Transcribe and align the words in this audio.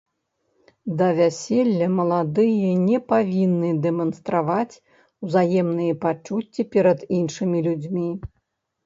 Да 0.99 1.07
вяселля 1.17 1.89
маладыя 1.97 2.71
не 2.85 2.97
павінны 3.11 3.69
дэманстраваць 3.83 4.79
узаемныя 5.27 5.93
пачуцці 6.07 6.61
перад 6.77 7.05
іншымі 7.19 7.63
людзьмі. 7.69 8.09